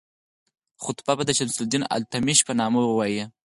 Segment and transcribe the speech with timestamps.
[0.83, 3.23] خطبه به د شمس الدین التمش په نامه وایي.